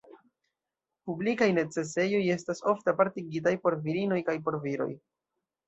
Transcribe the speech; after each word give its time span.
Publikaj 1.09 1.49
necesejoj 1.57 2.23
estas 2.37 2.63
ofte 2.73 2.93
apartigitaj 2.95 3.55
por 3.67 3.79
virinoj 3.87 4.21
kaj 4.33 4.39
por 4.49 4.61
viroj. 4.69 4.93